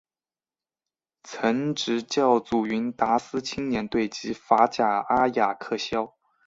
[1.21, 6.15] 曾执教祖云达斯青年队及法甲阿雅克肖。